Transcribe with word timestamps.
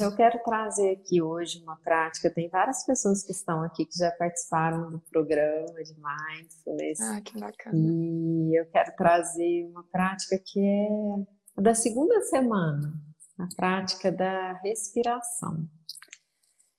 Eu 0.00 0.14
quero 0.14 0.38
trazer 0.44 0.92
aqui 0.92 1.20
hoje 1.20 1.60
uma 1.60 1.74
prática. 1.74 2.30
Tem 2.30 2.48
várias 2.48 2.86
pessoas 2.86 3.24
que 3.24 3.32
estão 3.32 3.64
aqui 3.64 3.84
que 3.84 3.98
já 3.98 4.12
participaram 4.12 4.92
do 4.92 5.00
programa 5.00 5.82
de 5.82 5.92
Mindfulness. 5.94 7.00
Ah, 7.00 7.20
que 7.20 7.36
bacana. 7.36 7.76
E 7.76 8.60
eu 8.60 8.64
quero 8.66 8.94
trazer 8.94 9.66
uma 9.68 9.82
prática 9.90 10.38
que 10.38 10.60
é 10.60 11.60
da 11.60 11.74
segunda 11.74 12.20
semana, 12.20 12.94
a 13.40 13.48
prática 13.56 14.12
da 14.12 14.52
respiração. 14.62 15.68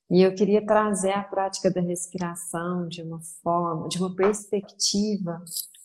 E 0.09 0.21
eu 0.21 0.33
queria 0.33 0.65
trazer 0.65 1.11
a 1.11 1.21
prática 1.21 1.69
da 1.69 1.81
respiração 1.81 2.87
de 2.87 3.03
uma 3.03 3.19
forma, 3.43 3.89
de 3.89 3.97
uma 3.97 4.15
perspectiva 4.15 5.43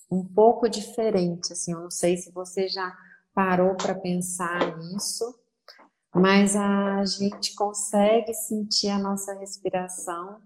um 0.08 0.24
pouco 0.24 0.68
diferente. 0.68 1.52
Assim, 1.52 1.72
eu 1.72 1.80
não 1.80 1.90
sei 1.90 2.16
se 2.16 2.30
você 2.30 2.68
já 2.68 2.96
parou 3.34 3.74
para 3.74 3.96
pensar 3.96 4.78
nisso 4.78 5.43
mas 6.14 6.54
a 6.54 7.04
gente 7.04 7.54
consegue 7.54 8.32
sentir 8.32 8.88
a 8.88 8.98
nossa 8.98 9.34
respiração 9.34 10.40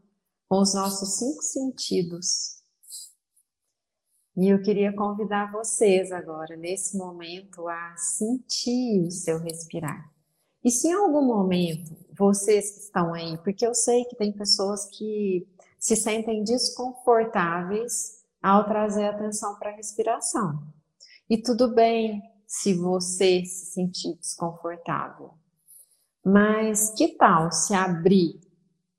com 0.49 0.63
os 0.63 0.75
nossos 0.75 1.19
cinco 1.19 1.43
sentidos. 1.43 2.57
E 4.35 4.49
eu 4.49 4.63
queria 4.63 4.95
convidar 4.95 5.53
vocês 5.53 6.11
agora, 6.11 6.57
nesse 6.57 6.97
momento, 6.97 7.69
a 7.69 7.95
sentir 7.97 9.07
o 9.07 9.11
seu 9.11 9.39
respirar. 9.39 10.11
E 10.65 10.71
se 10.71 10.89
em 10.89 10.93
algum 10.93 11.23
momento, 11.23 11.95
vocês 12.17 12.71
que 12.71 12.81
estão 12.81 13.13
aí, 13.13 13.37
porque 13.39 13.67
eu 13.67 13.75
sei 13.75 14.05
que 14.05 14.17
tem 14.17 14.33
pessoas 14.33 14.87
que 14.87 15.47
se 15.79 15.97
sentem 15.97 16.43
desconfortáveis 16.45 18.25
ao 18.43 18.65
trazer 18.65 19.05
atenção 19.05 19.57
para 19.59 19.71
a 19.71 19.77
respiração. 19.77 20.63
E 21.29 21.37
tudo 21.37 21.75
bem 21.75 22.23
se 22.47 22.73
você 22.75 23.45
se 23.45 23.73
sentir 23.73 24.17
desconfortável. 24.17 25.35
Mas 26.31 26.91
que 26.91 27.17
tal 27.17 27.51
se 27.51 27.73
abrir 27.73 28.39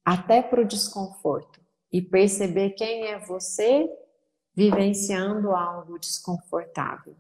até 0.03 0.41
para 0.41 0.61
o 0.61 0.67
desconforto 0.67 1.61
e 1.93 2.01
perceber 2.01 2.71
quem 2.71 3.05
é 3.05 3.20
você 3.20 3.87
vivenciando 4.55 5.51
algo 5.51 5.99
desconfortável? 5.99 7.15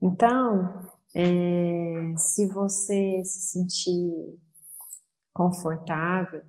Então, 0.00 0.90
é, 1.14 2.16
se 2.16 2.48
você 2.48 3.22
se 3.24 3.52
sentir 3.52 4.40
confortável, 5.32 6.42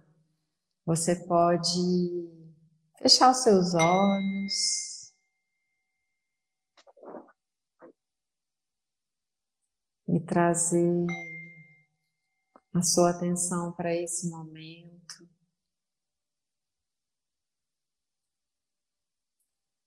você 0.83 1.15
pode 1.27 2.27
fechar 2.97 3.29
os 3.29 3.43
seus 3.43 3.75
olhos 3.75 5.13
e 10.07 10.19
trazer 10.21 11.05
a 12.73 12.81
sua 12.81 13.11
atenção 13.11 13.71
para 13.71 13.93
esse 13.93 14.29
momento. 14.29 15.29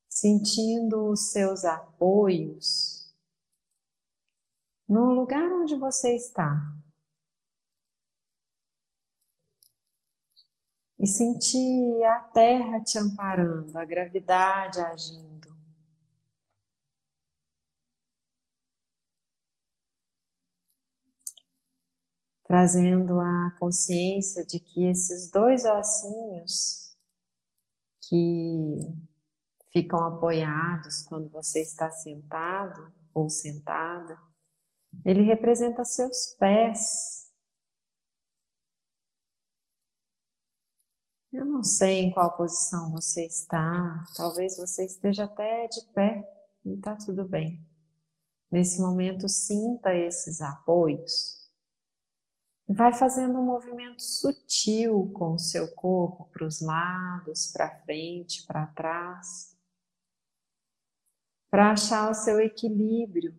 Sentindo 0.09 1.11
os 1.11 1.33
seus 1.33 1.64
apoios 1.64 3.14
no 4.89 5.12
lugar 5.12 5.51
onde 5.53 5.77
você 5.77 6.14
está. 6.14 6.73
E 10.98 11.07
sentir 11.07 12.03
a 12.05 12.20
terra 12.20 12.81
te 12.83 12.98
amparando, 12.98 13.77
a 13.77 13.84
gravidade 13.84 14.81
agindo. 14.81 15.36
Trazendo 22.47 23.19
a 23.20 23.56
consciência 23.58 24.44
de 24.47 24.61
que 24.61 24.86
esses 24.86 25.30
dois 25.30 25.64
ossinhos 25.64 26.97
que 28.08 28.78
ficam 29.72 29.98
apoiados 30.05 31.02
quando 31.02 31.28
você 31.28 31.61
está 31.61 31.90
sentado 31.90 32.92
ou 33.12 33.29
sentada, 33.29 34.17
ele 35.05 35.23
representa 35.23 35.84
seus 35.84 36.36
pés. 36.39 37.27
Eu 41.33 41.45
não 41.45 41.64
sei 41.64 42.05
em 42.05 42.13
qual 42.13 42.36
posição 42.36 42.92
você 42.92 43.27
está, 43.27 44.05
talvez 44.17 44.57
você 44.57 44.86
esteja 44.86 45.24
até 45.24 45.67
de 45.67 45.84
pé 45.92 46.24
e 46.64 46.74
está 46.74 46.96
tudo 46.96 47.27
bem. 47.27 47.61
Nesse 48.51 48.80
momento, 48.80 49.28
sinta 49.28 49.92
esses 49.92 50.40
apoios 50.40 51.36
Vai 52.68 52.92
fazendo 52.92 53.38
um 53.38 53.44
movimento 53.44 54.02
sutil 54.02 55.10
com 55.14 55.34
o 55.34 55.38
seu 55.38 55.72
corpo 55.72 56.28
para 56.32 56.44
os 56.44 56.60
lados, 56.60 57.52
para 57.52 57.78
frente, 57.84 58.44
para 58.44 58.66
trás, 58.66 59.56
para 61.48 61.70
achar 61.70 62.10
o 62.10 62.14
seu 62.14 62.40
equilíbrio. 62.40 63.34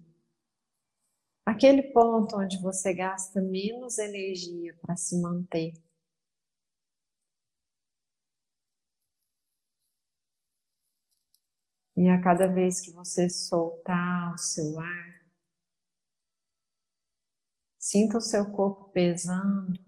Aquele 1.45 1.83
ponto 1.83 2.37
onde 2.37 2.57
você 2.61 2.93
gasta 2.93 3.41
menos 3.41 3.97
energia 3.97 4.73
para 4.81 4.95
se 4.95 5.21
manter. 5.21 5.73
E 11.97 12.07
a 12.09 12.21
cada 12.21 12.47
vez 12.47 12.79
que 12.79 12.91
você 12.91 13.29
soltar 13.29 14.33
o 14.33 14.37
seu 14.37 14.79
ar, 14.79 15.16
Sinta 17.89 18.17
o 18.17 18.21
seu 18.21 18.51
corpo 18.51 18.89
pesando. 18.89 19.79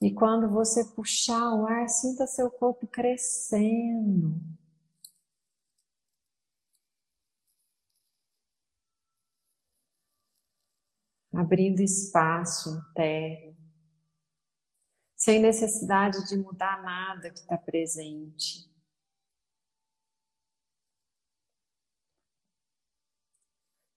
E 0.00 0.14
quando 0.14 0.48
você 0.48 0.82
puxar 0.94 1.52
o 1.56 1.66
ar, 1.66 1.86
sinta 1.90 2.26
seu 2.26 2.50
corpo 2.50 2.86
crescendo. 2.86 4.40
Abrindo 11.34 11.82
espaço 11.82 12.70
interno, 12.78 13.54
sem 15.16 15.38
necessidade 15.42 16.26
de 16.30 16.38
mudar 16.38 16.82
nada 16.82 17.30
que 17.30 17.40
está 17.40 17.58
presente. 17.58 18.69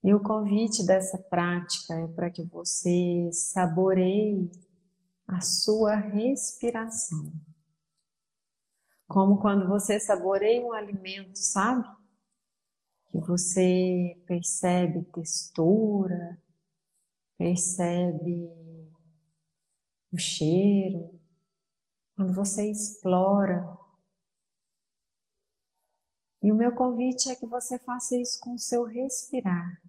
E 0.04 0.12
o 0.12 0.22
convite 0.22 0.84
dessa 0.84 1.16
prática 1.16 1.94
é 1.94 2.06
para 2.08 2.30
que 2.30 2.42
você 2.42 3.30
saboreie 3.32 4.52
a 5.26 5.40
sua 5.40 5.94
respiração. 5.94 7.32
Como 9.08 9.40
quando 9.40 9.66
você 9.66 9.98
saboreia 9.98 10.60
um 10.60 10.74
alimento, 10.74 11.38
sabe? 11.38 11.88
Que 13.10 13.18
você 13.18 14.22
percebe 14.26 15.04
textura, 15.04 16.38
percebe 17.38 18.50
o 20.12 20.18
cheiro. 20.18 21.18
Quando 22.14 22.34
você 22.34 22.70
explora. 22.70 23.74
E 26.42 26.52
o 26.52 26.54
meu 26.54 26.74
convite 26.74 27.30
é 27.30 27.34
que 27.34 27.46
você 27.46 27.78
faça 27.78 28.14
isso 28.18 28.38
com 28.40 28.52
o 28.52 28.58
seu 28.58 28.84
respirar. 28.84 29.80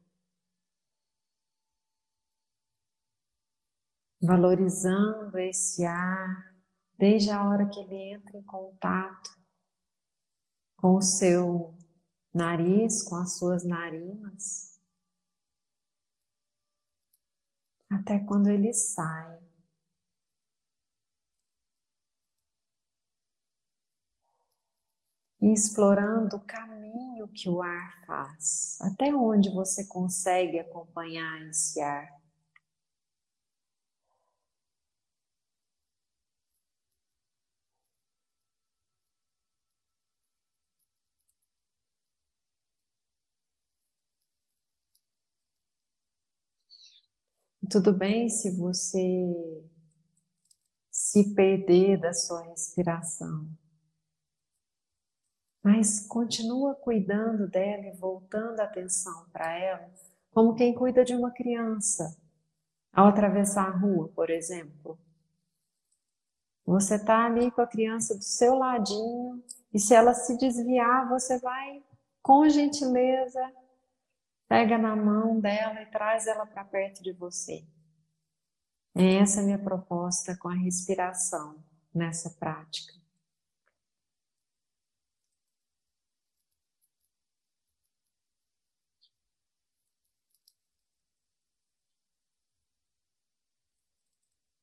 Valorizando 4.25 5.37
esse 5.37 5.85
ar 5.85 6.55
desde 6.97 7.29
a 7.31 7.43
hora 7.47 7.69
que 7.69 7.79
ele 7.79 8.13
entra 8.13 8.37
em 8.37 8.43
contato 8.43 9.29
com 10.77 10.95
o 10.95 11.01
seu 11.01 11.77
nariz, 12.33 13.03
com 13.03 13.15
as 13.15 13.37
suas 13.37 13.63
narinas, 13.63 14.79
até 17.89 18.19
quando 18.19 18.49
ele 18.49 18.73
sai. 18.73 19.39
E 25.41 25.53
explorando 25.53 26.37
o 26.37 26.45
caminho 26.45 27.27
que 27.27 27.47
o 27.47 27.61
ar 27.61 28.05
faz, 28.05 28.79
até 28.81 29.13
onde 29.13 29.53
você 29.53 29.85
consegue 29.87 30.59
acompanhar 30.59 31.41
esse 31.47 31.79
ar. 31.81 32.24
Tudo 47.69 47.93
bem 47.93 48.29
se 48.29 48.51
você 48.51 49.01
se 50.91 51.33
perder 51.33 51.99
da 51.99 52.13
sua 52.13 52.41
respiração, 52.43 53.47
mas 55.63 56.05
continua 56.07 56.75
cuidando 56.75 57.47
dela 57.47 57.85
e 57.87 57.97
voltando 57.97 58.59
a 58.59 58.65
atenção 58.65 59.27
para 59.31 59.51
ela, 59.57 59.89
como 60.31 60.55
quem 60.55 60.73
cuida 60.75 61.03
de 61.03 61.15
uma 61.15 61.31
criança, 61.31 62.15
Ao 62.93 63.07
atravessar 63.07 63.67
a 63.67 63.77
rua, 63.77 64.07
por 64.15 64.29
exemplo, 64.29 64.97
você 66.65 66.95
está 66.95 67.25
ali 67.25 67.51
com 67.51 67.61
a 67.61 67.67
criança 67.67 68.15
do 68.15 68.23
seu 68.23 68.55
ladinho 68.55 69.43
e 69.73 69.79
se 69.79 69.93
ela 69.93 70.13
se 70.13 70.37
desviar, 70.37 71.09
você 71.09 71.37
vai 71.39 71.83
com 72.21 72.47
gentileza, 72.49 73.41
pega 74.47 74.77
na 74.77 74.95
mão 74.95 75.39
dela 75.39 75.81
e 75.81 75.85
traz 75.87 76.27
ela 76.27 76.45
para 76.45 76.63
perto 76.63 77.01
de 77.03 77.11
você. 77.11 77.65
É 78.95 79.15
essa 79.15 79.41
a 79.41 79.43
minha 79.43 79.59
proposta 79.59 80.37
com 80.37 80.47
a 80.47 80.55
respiração 80.55 81.63
nessa 81.93 82.29
prática. 82.29 82.93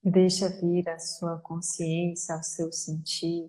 Deixa 0.04 0.48
vir 0.48 0.88
a 0.88 0.98
sua 0.98 1.38
consciência, 1.38 2.34
ao 2.34 2.42
seu 2.42 2.72
sentir, 2.72 3.48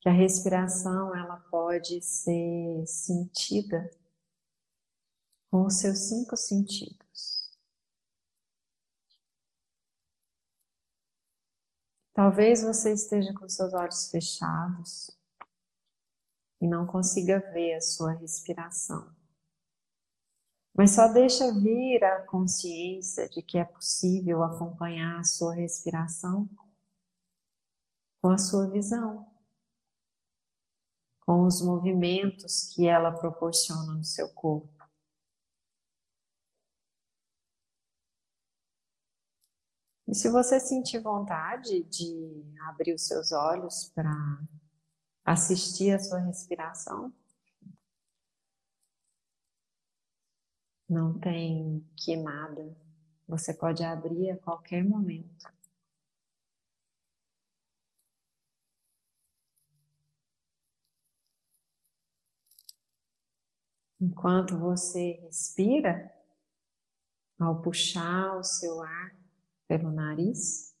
que 0.00 0.08
a 0.08 0.12
respiração 0.12 1.16
ela 1.16 1.36
pode 1.50 2.00
ser 2.00 2.86
sentida 2.86 3.90
com 5.50 5.64
os 5.64 5.78
seus 5.78 5.98
cinco 6.08 6.36
sentidos. 6.36 7.58
Talvez 12.12 12.62
você 12.62 12.92
esteja 12.92 13.32
com 13.32 13.48
seus 13.48 13.72
olhos 13.72 14.10
fechados 14.10 15.16
e 16.60 16.66
não 16.66 16.86
consiga 16.86 17.38
ver 17.52 17.74
a 17.74 17.80
sua 17.80 18.12
respiração. 18.12 19.14
Mas 20.76 20.92
só 20.92 21.08
deixa 21.08 21.52
vir 21.52 22.04
a 22.04 22.24
consciência 22.26 23.28
de 23.28 23.42
que 23.42 23.58
é 23.58 23.64
possível 23.64 24.42
acompanhar 24.42 25.20
a 25.20 25.24
sua 25.24 25.54
respiração 25.54 26.48
com 28.20 28.30
a 28.30 28.38
sua 28.38 28.68
visão, 28.68 29.26
com 31.20 31.44
os 31.46 31.62
movimentos 31.62 32.72
que 32.74 32.86
ela 32.86 33.12
proporciona 33.12 33.94
no 33.94 34.04
seu 34.04 34.28
corpo. 34.30 34.77
E 40.08 40.14
se 40.14 40.30
você 40.30 40.58
sentir 40.58 41.00
vontade 41.00 41.82
de 41.82 42.42
abrir 42.62 42.94
os 42.94 43.06
seus 43.06 43.30
olhos 43.30 43.90
para 43.94 44.10
assistir 45.22 45.92
a 45.92 45.98
sua 45.98 46.18
respiração, 46.20 47.12
não 50.88 51.18
tem 51.18 51.86
que 51.94 52.16
nada. 52.16 52.74
Você 53.26 53.52
pode 53.52 53.84
abrir 53.84 54.30
a 54.30 54.38
qualquer 54.38 54.82
momento. 54.82 55.46
Enquanto 64.00 64.58
você 64.58 65.20
respira, 65.24 66.10
ao 67.38 67.60
puxar 67.60 68.38
o 68.38 68.42
seu 68.42 68.82
ar 68.82 69.17
pelo 69.68 69.92
nariz, 69.92 70.74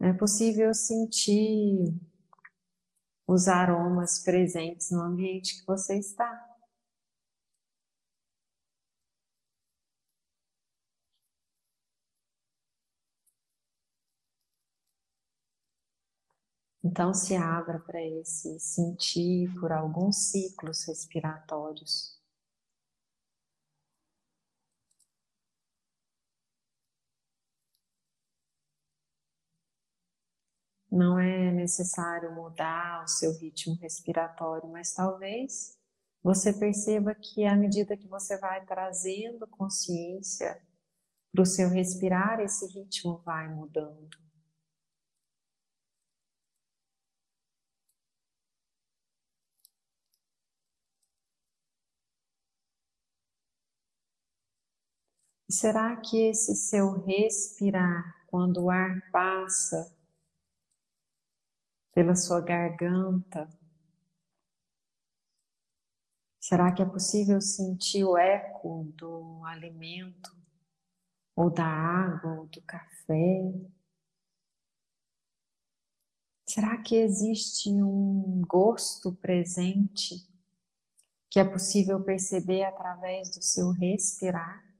é 0.00 0.12
possível 0.12 0.74
sentir 0.74 1.98
os 3.26 3.48
aromas 3.48 4.22
presentes 4.22 4.90
no 4.90 5.00
ambiente 5.00 5.58
que 5.58 5.66
você 5.66 5.98
está. 5.98 6.54
Então 16.86 17.14
se 17.14 17.34
abra 17.34 17.80
para 17.80 17.98
esse 17.98 18.60
sentir 18.60 19.50
por 19.58 19.72
alguns 19.72 20.30
ciclos 20.30 20.84
respiratórios. 20.84 22.13
Não 30.94 31.18
é 31.18 31.50
necessário 31.50 32.32
mudar 32.32 33.02
o 33.02 33.08
seu 33.08 33.32
ritmo 33.32 33.74
respiratório, 33.74 34.70
mas 34.70 34.94
talvez 34.94 35.76
você 36.22 36.52
perceba 36.52 37.12
que 37.16 37.44
à 37.44 37.56
medida 37.56 37.96
que 37.96 38.06
você 38.06 38.38
vai 38.38 38.64
trazendo 38.64 39.44
consciência 39.48 40.56
para 41.32 41.42
o 41.42 41.46
seu 41.46 41.68
respirar, 41.68 42.38
esse 42.38 42.66
ritmo 42.66 43.20
vai 43.24 43.48
mudando. 43.48 44.08
será 55.50 55.96
que 55.96 56.30
esse 56.30 56.56
seu 56.56 56.92
respirar, 57.04 58.26
quando 58.26 58.64
o 58.64 58.70
ar 58.70 59.10
passa 59.12 59.94
pela 61.94 62.16
sua 62.16 62.40
garganta. 62.40 63.48
Será 66.40 66.72
que 66.74 66.82
é 66.82 66.84
possível 66.84 67.40
sentir 67.40 68.04
o 68.04 68.18
eco 68.18 68.92
do 68.96 69.42
alimento, 69.44 70.36
ou 71.34 71.48
da 71.48 71.64
água, 71.64 72.40
ou 72.40 72.46
do 72.46 72.60
café? 72.62 73.52
Será 76.44 76.76
que 76.82 76.96
existe 76.96 77.70
um 77.70 78.42
gosto 78.46 79.12
presente 79.14 80.28
que 81.30 81.40
é 81.40 81.44
possível 81.44 82.02
perceber 82.04 82.64
através 82.64 83.30
do 83.30 83.42
seu 83.42 83.70
respirar? 83.70 84.73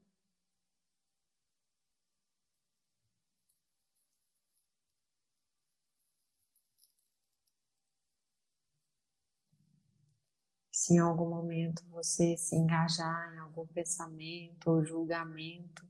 Se 10.85 10.93
em 10.93 10.99
algum 10.99 11.31
momento 11.31 11.83
você 11.89 12.37
se 12.37 12.55
engajar 12.55 13.35
em 13.35 13.39
algum 13.39 13.67
pensamento 13.67 14.71
ou 14.71 14.85
julgamento, 14.85 15.83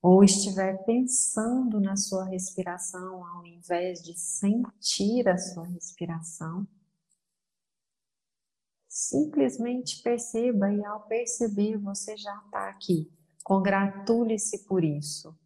ou 0.00 0.24
estiver 0.24 0.82
pensando 0.86 1.78
na 1.78 1.94
sua 1.94 2.24
respiração 2.24 3.22
ao 3.22 3.44
invés 3.44 4.02
de 4.02 4.18
sentir 4.18 5.28
a 5.28 5.36
sua 5.36 5.66
respiração, 5.66 6.66
simplesmente 8.88 10.02
perceba 10.02 10.72
e 10.72 10.82
ao 10.82 11.06
perceber 11.06 11.76
você 11.76 12.16
já 12.16 12.34
está 12.46 12.70
aqui. 12.70 13.12
Congratule-se 13.42 14.64
por 14.64 14.82
isso. 14.82 15.38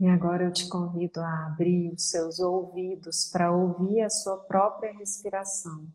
E 0.00 0.06
agora 0.08 0.44
eu 0.44 0.52
te 0.52 0.68
convido 0.68 1.20
a 1.20 1.46
abrir 1.46 1.92
os 1.92 2.08
seus 2.10 2.38
ouvidos 2.38 3.28
para 3.32 3.50
ouvir 3.50 4.00
a 4.02 4.10
sua 4.10 4.36
própria 4.38 4.92
respiração. 4.92 5.88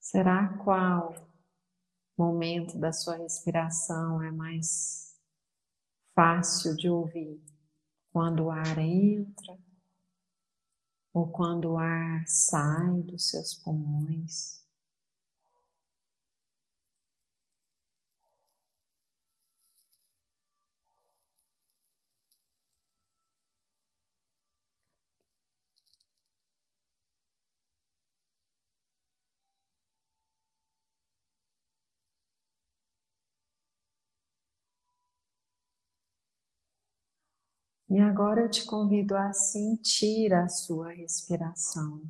Será 0.00 0.48
qual 0.64 1.14
momento 2.22 2.78
da 2.78 2.92
sua 2.92 3.16
respiração 3.16 4.22
é 4.22 4.30
mais 4.30 5.12
fácil 6.14 6.76
de 6.76 6.88
ouvir 6.88 7.42
quando 8.12 8.44
o 8.44 8.50
ar 8.50 8.78
entra 8.78 9.58
ou 11.12 11.30
quando 11.30 11.72
o 11.72 11.78
ar 11.78 12.24
sai 12.26 13.02
dos 13.02 13.28
seus 13.28 13.54
pulmões. 13.54 14.61
E 37.94 38.00
agora 38.00 38.40
eu 38.40 38.50
te 38.50 38.64
convido 38.64 39.14
a 39.14 39.34
sentir 39.34 40.32
a 40.32 40.48
sua 40.48 40.94
respiração, 40.94 42.00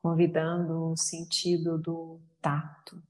convidando 0.00 0.92
o 0.92 0.96
sentido 0.96 1.76
do 1.76 2.20
tato. 2.40 3.02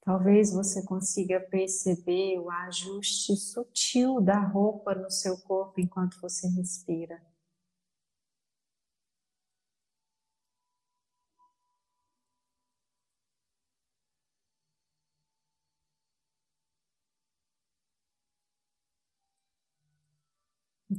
Talvez 0.00 0.54
você 0.54 0.82
consiga 0.86 1.38
perceber 1.38 2.38
o 2.38 2.50
ajuste 2.50 3.36
sutil 3.36 4.22
da 4.22 4.40
roupa 4.40 4.94
no 4.94 5.10
seu 5.10 5.36
corpo 5.36 5.82
enquanto 5.82 6.18
você 6.22 6.48
respira. 6.48 7.20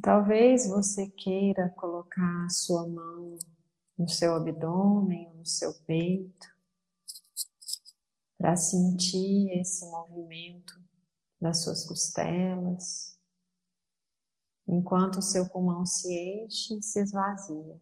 Talvez 0.01 0.67
você 0.67 1.07
queira 1.09 1.69
colocar 1.69 2.45
a 2.45 2.49
sua 2.49 2.87
mão 2.87 3.37
no 3.97 4.07
seu 4.07 4.35
abdômen, 4.35 5.33
no 5.35 5.45
seu 5.45 5.73
peito, 5.85 6.47
para 8.37 8.55
sentir 8.55 9.51
esse 9.59 9.85
movimento 9.85 10.79
das 11.41 11.63
suas 11.63 11.85
costelas, 11.85 13.17
enquanto 14.67 15.17
o 15.17 15.21
seu 15.21 15.49
pulmão 15.49 15.85
se 15.85 16.13
enche 16.13 16.77
e 16.77 16.83
se 16.83 17.01
esvazia. 17.01 17.79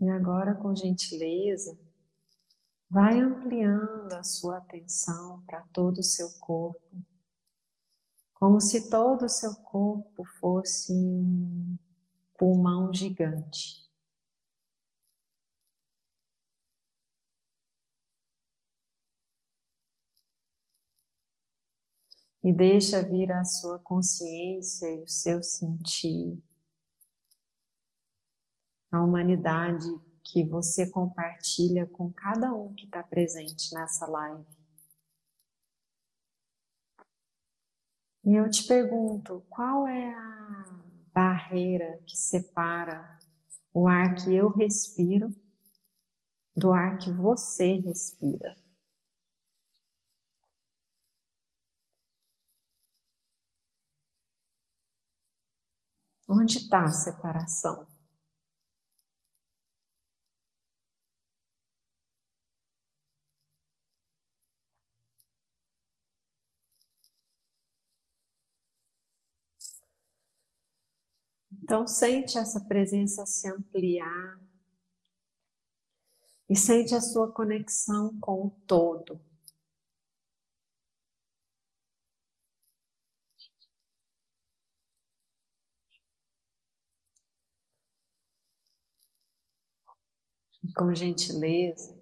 E 0.00 0.08
agora, 0.08 0.54
com 0.54 0.74
gentileza, 0.76 1.76
vai 2.88 3.18
ampliando 3.18 4.12
a 4.12 4.22
sua 4.22 4.58
atenção 4.58 5.42
para 5.44 5.62
todo 5.72 5.98
o 5.98 6.04
seu 6.04 6.30
corpo, 6.38 7.02
como 8.32 8.60
se 8.60 8.88
todo 8.88 9.24
o 9.24 9.28
seu 9.28 9.54
corpo 9.56 10.24
fosse 10.40 10.92
um 10.92 11.76
pulmão 12.38 12.94
gigante. 12.94 13.88
E 22.44 22.52
deixa 22.52 23.02
vir 23.02 23.32
a 23.32 23.44
sua 23.44 23.80
consciência 23.80 24.86
e 24.94 25.02
o 25.02 25.08
seu 25.08 25.42
sentir 25.42 26.40
a 28.90 29.02
humanidade 29.02 29.86
que 30.24 30.44
você 30.44 30.90
compartilha 30.90 31.86
com 31.86 32.12
cada 32.12 32.52
um 32.52 32.74
que 32.74 32.84
está 32.84 33.02
presente 33.02 33.74
nessa 33.74 34.06
live. 34.06 34.44
E 38.24 38.34
eu 38.34 38.50
te 38.50 38.66
pergunto, 38.66 39.42
qual 39.48 39.86
é 39.86 40.14
a 40.14 40.64
barreira 41.14 41.98
que 42.06 42.16
separa 42.16 43.18
o 43.72 43.88
ar 43.88 44.14
que 44.16 44.34
eu 44.34 44.50
respiro 44.50 45.34
do 46.54 46.72
ar 46.72 46.98
que 46.98 47.10
você 47.10 47.74
respira? 47.80 48.54
Onde 56.28 56.58
está 56.58 56.84
a 56.84 56.92
separação? 56.92 57.86
Então, 71.52 71.86
sente 71.86 72.38
essa 72.38 72.58
presença 72.60 73.24
se 73.26 73.48
ampliar 73.48 74.40
e 76.50 76.56
sente 76.56 76.96
a 76.96 77.00
sua 77.00 77.30
conexão 77.30 78.18
com 78.20 78.46
o 78.46 78.50
todo. 78.66 79.20
E 90.62 90.72
com 90.72 90.94
gentileza, 90.94 91.98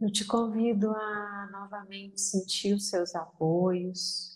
eu 0.00 0.10
te 0.10 0.24
convido 0.24 0.90
a 0.90 1.48
novamente 1.52 2.18
sentir 2.20 2.72
os 2.74 2.88
seus 2.88 3.14
apoios. 3.14 4.35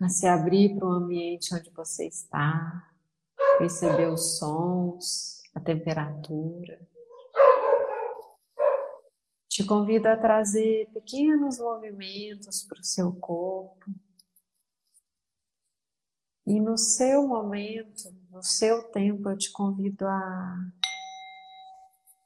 A 0.00 0.08
se 0.08 0.26
abrir 0.26 0.76
para 0.76 0.86
o 0.86 0.92
ambiente 0.92 1.54
onde 1.54 1.70
você 1.70 2.06
está, 2.06 2.88
perceber 3.58 4.08
os 4.08 4.38
sons, 4.38 5.42
a 5.54 5.60
temperatura. 5.60 6.80
Te 9.48 9.64
convido 9.64 10.06
a 10.06 10.16
trazer 10.16 10.88
pequenos 10.92 11.58
movimentos 11.58 12.62
para 12.62 12.80
o 12.80 12.84
seu 12.84 13.12
corpo. 13.12 13.86
E 16.46 16.60
no 16.60 16.78
seu 16.78 17.26
momento, 17.26 18.14
no 18.30 18.42
seu 18.42 18.84
tempo, 18.90 19.28
eu 19.28 19.36
te 19.36 19.50
convido 19.50 20.06
a 20.06 20.70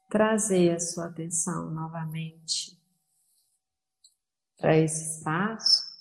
trazer 0.09 0.75
a 0.75 0.79
sua 0.79 1.07
atenção 1.07 1.71
novamente 1.71 2.79
para 4.57 4.77
esse 4.77 5.17
espaço 5.17 5.92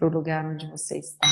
para 0.00 0.08
o 0.08 0.10
lugar 0.10 0.46
onde 0.46 0.66
você 0.66 0.96
está. 0.96 1.28